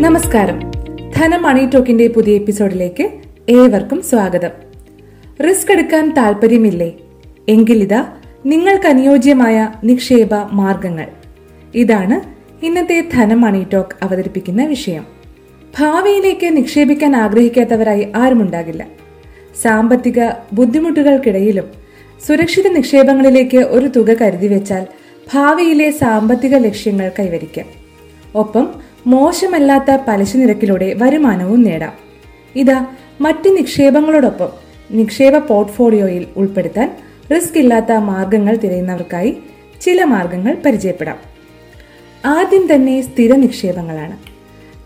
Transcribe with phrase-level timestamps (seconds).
[0.00, 0.58] നമസ്കാരം.
[1.16, 3.10] ധനം മണി ടോക്കിന്റെ പുതിയ എപ്പിസോഡിലേക്ക്
[3.48, 4.48] ഏവർക്കും സ്വാഗതം.
[5.48, 6.92] റിസ്ക് എടുക്കാൻ താല്പര്യമില്ലേ
[7.48, 8.06] എങ്കിലിതാ
[8.46, 11.06] നിങ്ങൾക്ക് അനുയോജ്യമായ നിക്ഷേപ മാർഗങ്ങൾ.
[11.74, 12.20] ഇതാണ്
[12.64, 15.06] ഇന്നത്തെ ധനം മണി ടോക്ക് അവതരിപ്പിക്കുന്ന വിഷയം.
[15.78, 18.86] ഭാവിയിലേക്ക് നിക്ഷേപിക്കാൻ ആഗ്രഹിക്കാത്തവരായി ആരുമുണ്ടാകില്ല
[19.62, 20.20] സാമ്പത്തിക
[20.52, 21.64] ബുദ്ധിമുട്ടുകൾക്കിടയിലും
[22.26, 24.86] സുരക്ഷിത നിക്ഷേപങ്ങളിലേക്ക് ഒരു തുക കരുതി വെച്ചാൽ
[25.34, 27.66] ഭാവിയിലെ സാമ്പത്തിക ലക്ഷ്യങ്ങൾ കൈവരിക്കാം.
[28.34, 31.92] ഒപ്പം മോശമല്ലാത്ത പലിശ നിരക്കിലൂടെ വരുമാനവും നേടാം.
[32.56, 32.80] ഇത്
[33.20, 34.48] മറ്റ് നിക്ഷേപങ്ങളോടൊപ്പം
[34.90, 36.96] നിക്ഷേപ പോർട്ട്ഫോളിയോയിൽ ഉൾപ്പെടുത്താൻ
[37.34, 39.36] റിസ്ക് ഇല്ലാത്ത മാർഗങ്ങൾ തിരയുന്നവർക്കായി
[39.80, 41.16] ചില മാർഗങ്ങൾ പരിചയപ്പെടാം.
[42.26, 44.18] ആദ്യം തന്നെ സ്ഥിര നിക്ഷേപങ്ങളാണ്.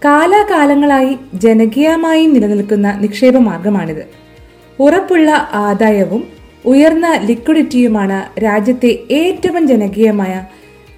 [0.05, 4.07] കാലാകാലങ്ങളായി ജനകീയമായി നിലനിൽക്കുന്ന നിക്ഷേപ മാർഗമാണിത്
[4.81, 6.29] ഉറപ്പുള്ള ആദായവും
[6.65, 10.45] ഉയർന്ന ലിക്വിഡിറ്റിയുമാണ് രാജ്യത്തെ ഏറ്റവും ജനകീയമായ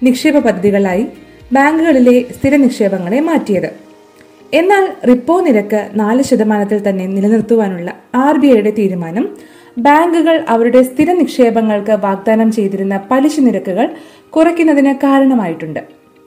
[0.03, 1.07] നിക്ഷേപ പദ്ധതികളായി
[1.53, 3.69] ബാങ്കുകളിലെ സ്ഥിര നിക്ഷേപങ്ങളെ മാറ്റിയത്.
[4.53, 9.25] എന്നാൽ റിപ്പോ നിരക്ക് നാല് ശതമാനത്തിൽ തന്നെ നിലനിർത്തുവാനുള്ള ആർ ബി ഐയുടെ തീരുമാനം
[9.77, 13.87] ബാങ്കുകൾ അവരുടെ സ്ഥിര നിക്ഷേപങ്ങൾക്ക് വാഗ്ദാനം ചെയ്തിരുന്ന പലിശ നിരക്കുകൾ
[14.29, 15.79] കുറയ്ക്കുന്നതിന് കാരണമായിട്ടുണ്ട്.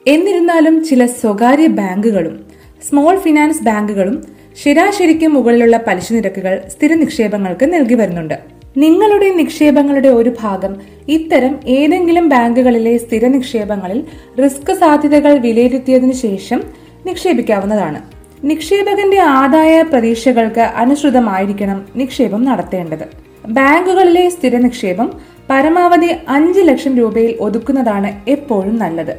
[0.07, 2.45] എന്നിരുന്നാലും ചില സ്വകാര്യ ബാങ്കുകളും
[2.87, 4.23] സ്മോൾ ഫിനാൻസ് ബാങ്കുകളും
[4.63, 8.60] ശരാശരിക്ക് മുകളിലുള്ള പലിശ നിരക്കുകൾ സ്ഥിര നിക്ഷേപങ്ങൾക്ക് നൽകി വരുന്നുണ്ട്.
[8.75, 10.75] നിങ്ങളുടെ നിക്ഷേപങ്ങളുടെ ഒരു ഭാഗം
[11.07, 14.03] ഇത്തരം ഏതെങ്കിലും ബാങ്കുകളിലെ സ്ഥിര നിക്ഷേപങ്ങളിൽ
[14.43, 16.61] റിസ്ക് സാധ്യതകൾ വിലയിരുത്തിയതിനു ശേഷം
[17.05, 17.99] നിക്ഷേപിക്കാവുന്നതാണ്.
[18.43, 23.05] നിക്ഷേപകന്റെ ആദായ പ്രതീക്ഷകൾക്ക് അനുസൃതമായിരിക്കണം നിക്ഷേപം നടത്തേണ്ടത്.
[23.47, 25.11] ബാങ്കുകളിലെ സ്ഥിര നിക്ഷേപം
[25.49, 29.13] പരമാവധി അഞ്ച് ലക്ഷം രൂപയിൽ ഒതുക്കുന്നതാണ് എപ്പോഴും നല്ലത്.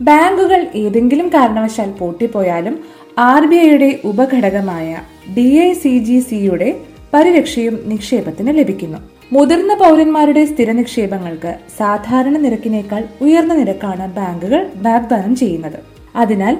[0.00, 2.78] ബാങ്കുകൾ ഏതെങ്കിലും കാരണവശാൽ പൂട്ടിപ്പോയാലും
[3.18, 4.96] ആർ ബി ഐയുടെ ഉപഘടകമായ
[5.36, 6.76] ഡി ഐ സി ജി സിയുടെ
[7.16, 8.98] പരിരക്ഷയും നിക്ഷേപത്തിന് ലഭിക്കുന്നു.
[9.32, 15.78] മുതിർന്ന പൗരന്മാരുടെ സ്ഥിര നിക്ഷേപങ്ങൾക്ക് സാധാരണ നിരക്കിനേക്കാൾ ഉയർന്ന നിരക്കാണ് ബാങ്കുകൾ വാഗ്ദാനം ചെയ്യുന്നത്.
[16.16, 16.54] അതിനാൽ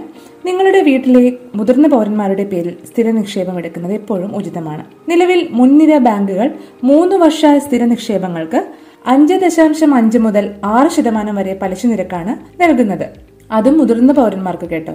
[0.46, 4.84] നിങ്ങളുടെ വീട്ടിലെ മുതിർന്ന പൗരന്മാരുടെ പേരിൽ സ്ഥിര നിക്ഷേപം എടുക്കുന്നത് എപ്പോഴും ഉചിതമാണ്.
[5.08, 6.48] നിലവിൽ മുൻനിര ബാങ്കുകൾ
[6.84, 8.62] മൂന്ന് വർഷ സ്ഥിര നിക്ഷേപങ്ങൾക്ക്
[9.06, 13.06] അഞ്ച് ദശാംശം അഞ്ച് മുതൽ ആറ് ശതമാനം വരെ പലിശ നിരക്കാണ് നൽകുന്നത്.
[13.52, 14.94] അതും മുതിർന്ന പൗരന്മാർക്ക് കേട്ടോ?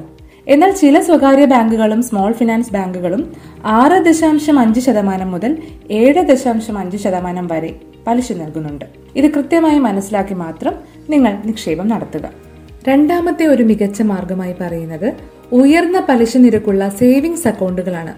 [0.54, 3.22] എന്നാൽ ചില സ്വകാര്യ ബാങ്കുകളും സ്മോൾ ഫിനാൻസ് ബാങ്കുകളും
[3.66, 5.52] ആറ് ദശാംശം അഞ്ച് ശതമാനം മുതൽ
[5.92, 7.72] ഏഴ് ദശാംശം അഞ്ച് ശതമാനം വരെ
[8.08, 8.86] പലിശ നൽകുന്നുണ്ട്.
[9.16, 10.74] ഇത് കൃത്യമായി മനസ്സിലാക്കി മാത്രം
[11.10, 12.26] നിങ്ങൾ നിക്ഷേപം നടത്തുക.
[12.88, 15.08] രണ്ടാമത്തെ ഒരു മികച്ച മാർഗമായി പറയുന്നത്
[15.52, 18.14] ഉയർന്ന പലിശ നിരക്കുള്ള സേവിങ്സ് അക്കൗണ്ടുകളാണ്.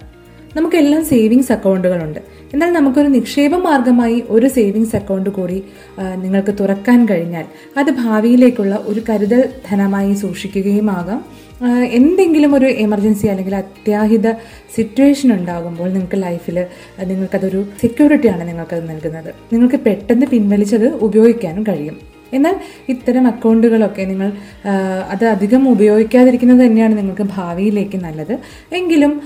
[0.57, 2.19] നമുക്കെല്ലാം സേവിങ്സ് അക്കൗണ്ടുകളുണ്ട്.
[2.53, 5.63] എന്നാൽ നമുക്കൊരു നിക്ഷേപ മാർഗമായി ഒരു സേവിങ്സ് അക്കൗണ്ട് കൂടി
[5.99, 7.45] നിങ്ങൾക്ക് തുറക്കാൻ കഴിഞ്ഞാൽ
[7.79, 14.31] അത് ഭാവിയിലേക്കുള്ള ഒരു കരുതൽ ധനമായി സൂക്ഷിക്കുകയും ആകാം എന്തെങ്കിലും ഒരു എമർജൻസി അല്ലെങ്കിൽ അത്യാഹിത
[14.75, 16.65] സിറ്റുവേഷൻ ഉണ്ടാകുമ്പോൾ നിങ്ങൾക്ക് ലൈഫിൽ
[17.03, 19.29] നിങ്ങൾക്കതൊരു സെക്യൂരിറ്റിയാണ് നിങ്ങൾക്കത് നൽകുന്നത്.
[19.53, 21.97] നിങ്ങൾക്ക് പെട്ടെന്ന് പിൻവലിച്ചത് ഉപയോഗിക്കാനും കഴിയും.
[22.33, 22.55] എന്നാൽ
[22.89, 24.31] ഇത്തരം അക്കൗണ്ടുകളൊക്കെ നിങ്ങൾ
[25.09, 28.39] അത് അധികം ഉപയോഗിക്കാതിരിക്കുന്നത് തന്നെയാണ് നിങ്ങൾക്ക് ഭാവിയിലേക്ക് നല്ലത്.
[28.73, 29.21] എങ്കിലും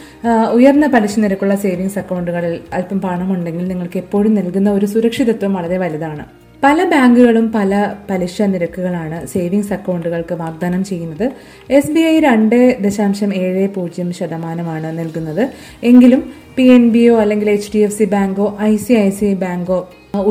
[0.54, 6.26] ഉയർന്ന പലിശ നിരക്കുള്ള സേവിങ്സ് അക്കൗണ്ടുകളിൽ അല്പം പണമുണ്ടെങ്കിൽ നിങ്ങൾക്ക് എപ്പോഴും നൽകുന്ന ഒരു സുരക്ഷിതത്വം വളരെ വലുതാണ്.
[6.64, 7.72] പല ബാങ്കുകളും പല
[8.10, 11.26] പലിശ നിരക്കുകളാണ് സേവിങ്സ് അക്കൗണ്ടുകൾക്ക് വാഗ്ദാനം ചെയ്യുന്നത്.
[11.70, 15.44] എസ് ബി ഐ രണ്ട് ദശാംശം ഏഴ് പൂജ്യം ശതമാനമാണ് നൽകുന്നത്.
[15.84, 16.24] എങ്കിലും
[16.58, 19.80] പി എൻ ബി ഒ അല്ലെങ്കിൽ എച്ച് ഡി എഫ് സി ബാങ്കോ ഐ സി ഐ സി ബാങ്കോ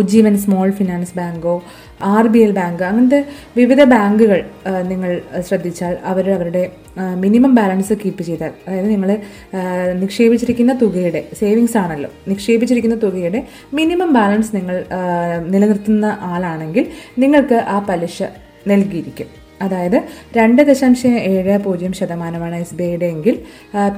[0.00, 1.62] ഉജ്ജീവൻ സ്മോൾ ഫിനാൻസ് ബാങ്കോ
[2.00, 3.20] ആർ ബി എൽ ബാങ്ക് അങ്ങനത്തെ
[3.56, 4.40] വിവിധ ബാങ്കുകൾ
[4.82, 6.62] നിങ്ങൾ ശ്രദ്ധിച്ചാൽ അവർ അവരുടെ
[7.16, 9.10] മിനിമം ബാലൻസ് കീപ്പ് ചെയ്താൽ അതായത് നിങ്ങൾ
[9.94, 13.40] നിക്ഷേപിച്ചിരിക്കുന്ന തുകയുടെ സേവിങ്സ് ആണല്ലോ നിക്ഷേപിച്ചിരിക്കുന്ന തുകയുടെ
[13.74, 14.76] മിനിമം ബാലൻസ് നിങ്ങൾ
[15.46, 16.86] നിലനിർത്തുന്ന ആളാണെങ്കിൽ
[17.18, 18.18] നിങ്ങൾക്ക് ആ പലിശ
[18.66, 19.28] നൽകിയിരിക്കും.
[19.60, 19.98] അതായത്
[20.36, 23.34] രണ്ട് ദശാംശം ഏഴ് പൂജ്യം ശതമാനമാണ് എസ് ബി ഐയുടെ എങ്കിൽ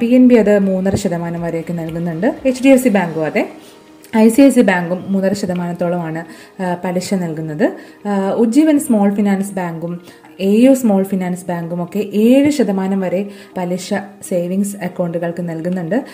[0.01, 3.43] പി എൻ ബി അത് മൂന്നര ശതമാനം വരെയൊക്കെ നൽകുന്നുണ്ട് എച്ച് ഡി എഫ് സി ബാങ്കും അതെ.
[4.17, 6.21] ഐ സി ഐ സി ബാങ്കും മൂന്നര ശതമാനത്തോളമാണ്
[6.85, 7.73] പലിശ നൽകുന്നത്.
[8.37, 10.01] ഉജ്ജീവൻ സ്മോൾ ഫിനാൻസ് ബാങ്കും
[10.41, 13.89] എ യു സ്മോൾ ഫിനാൻസ് ബാങ്കും ഒക്കെ ഏഴ് ശതമാനം വരെ പലിശ
[14.29, 16.05] സേവിങ്സ് അക്കൗണ്ടുകൾക്ക് നൽകുന്നുണ്ട്.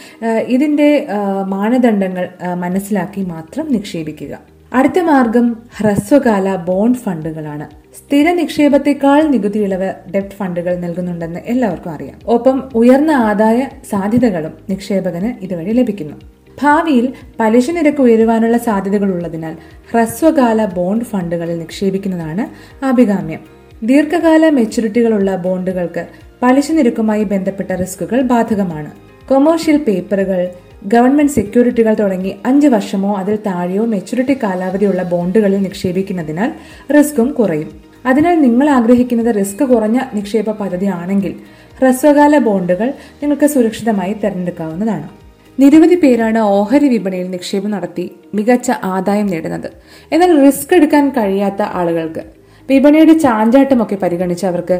[0.47, 1.07] ഇതിന്റെ
[1.47, 2.29] മാനദണ്ഡങ്ങൾ
[2.65, 4.39] മനസ്സിലാക്കി മാത്രം നിക്ഷേപിക്കുക.
[4.73, 7.67] അടുത്ത മാർഗം ഹ്രസ്വകാല ബോണ്ട് ഫണ്ടുകളാണ്.
[7.99, 12.17] സ്ഥിര നിക്ഷേപത്തെക്കാൾ നികുതി ഇളവ് ഡെപ്റ്റ് ഫണ്ടുകൾ നൽകുന്നുണ്ടെന്ന് എല്ലാവർക്കും അറിയാം.
[12.27, 16.17] ഒപ്പം ഉയർന്ന ആദായ സാധ്യതകളും നിക്ഷേപകന് ഇതുവഴി ലഭിക്കുന്നു.
[16.63, 19.57] ഭാവിയിൽ പലിശ നിരക്ക് ഉയരുവാനുള്ള സാധ്യതകൾ ഉള്ളതിനാൽ
[19.91, 22.45] ഹ്രസ്വകാല ബോണ്ട് ഫണ്ടുകളിൽ നിക്ഷേപിക്കുന്നതാണ്
[22.85, 23.41] അഭികാമ്യം
[23.85, 26.07] ദീർഘകാല മെച്യൂരിറ്റികളുള്ള ബോണ്ടുകൾക്ക്
[26.43, 28.91] പലിശ നിരക്കുമായി ബന്ധപ്പെട്ട റിസ്കുകൾ ബാധകമാണ്.
[29.29, 30.49] കൊമേഴ്ഷ്യൽ പേപ്പറുകൾ
[30.87, 36.53] ഗവൺമെന്റ് സെക്യൂരിറ്റികൾ തുടങ്ങി അഞ്ച് വർഷമോ അതിൽ താഴെയോ മെച്യൂരിറ്റി കാലാവധിയുള്ള ബോണ്ടുകളിൽ നിക്ഷേപിക്കുന്നതിനാൽ
[36.93, 37.71] റിസ്കും കുറയും.
[38.07, 41.35] അതിനാൽ നിങ്ങൾ ആഗ്രഹിക്കുന്നത് റിസ്ക് കുറഞ്ഞ നിക്ഷേപ പദ്ധതി ആണെങ്കിൽ
[41.79, 42.89] ഹ്രസ്വകാല ബോണ്ടുകൾ
[43.23, 45.24] നിങ്ങൾക്ക് സുരക്ഷിതമായി തിരഞ്ഞെടുക്കാവുന്നതാണ്.
[45.59, 48.05] നിരവധി പേരാണ് ഓഹരി വിപണിയിൽ നിക്ഷേപം നടത്തി
[48.35, 49.69] മികച്ച ആദായം നേടുന്നത്.
[50.13, 52.23] എന്നാൽ റിസ്ക് എടുക്കാൻ കഴിയാത്ത ആളുകൾക്ക്
[52.71, 54.77] വിപണിയുടെ ചാഞ്ചാട്ടമൊക്കെ പരിഗണിച്ച് അവർക്ക്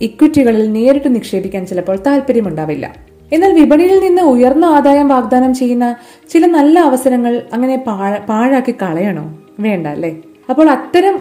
[0.00, 2.86] ഇക്വിറ്റികളിൽ നേരിട്ട് നിക്ഷേപിക്കാൻ ചിലപ്പോൾ താല്പര്യമുണ്ടാവില്ല
[3.32, 5.86] എന്നാൽ വിപണിയിൽ നിന്ന് ഉയർന്ന ആദായം വാഗ്ദാനം ചെയ്യുന്ന
[6.30, 7.76] ചില നല്ല അവസരങ്ങൾ അങ്ങനെ
[8.28, 9.24] പാഴാക്കി കളയണോ?
[9.60, 10.10] വേണ്ട അല്ലേ?
[10.50, 11.16] അപ്പോൾ അത്തരം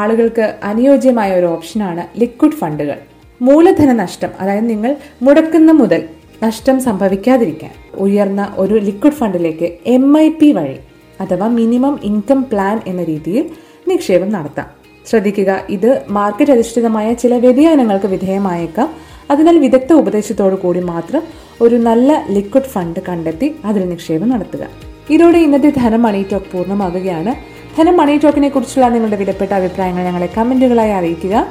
[0.00, 2.98] ആളുകൾക്ക് അനുയോജ്യമായ ഒരു ഓപ്ഷനാണ് ലിക്വിഡ് ഫണ്ടുകൾ.
[3.42, 6.02] മൂലധന നഷ്ടം അതായത് നിങ്ങൾ മുടക്കുന്ന മുതൽ
[6.44, 7.70] നഷ്ടം സംഭവിക്കാതിരിക്കാൻ.
[7.94, 10.76] ഉയർന്ന ഒരു ലിക്വിഡ് ഫണ്ടിലേക്ക് എം ഐ പി വഴി
[11.20, 13.50] അഥവാ മിനിമം ഇൻകം പ്ലാൻ എന്ന രീതിയിൽ
[13.88, 14.66] നിക്ഷേപം നടത്താം.
[15.10, 18.88] ശ്രദ്ധിക്കുക ഇത് മാർക്കറ്റ് അധിഷ്ഠിതമായ ചില വ്യതിയാനങ്ങൾക്ക് വിധേയമായേക്കാം.
[19.30, 21.22] അതിനാൽ വിദഗ്ധ ഉപദേശത്തോടു കൂടി മാത്രം
[21.60, 24.66] ഒരു നല്ല ലിക്വിഡ് ഫണ്ട് കണ്ടെത്തി അതിൽ നിക്ഷേപം നടത്തുക.
[25.10, 27.34] ഇതോടെ ഇന്നത്തെ ധനം മണി ടോക്ക് പൂർണമാകുകയാണ്.
[27.78, 31.46] ധനം മണി ടോക്കിനെ കുറിച്ചുള്ള നിങ്ങളുടെ വിലപ്പെട്ട അഭിപ്രായങ്ങൾ ഞങ്ങളെ കമന്റുകളായി അറിയിക്കുക.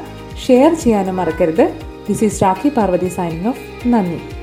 [0.48, 1.74] ഷെയർ ചെയ്യാനും മറക്കരുത്.
[2.10, 4.41] This is Rakhi Parvathi signing off നന്ദി.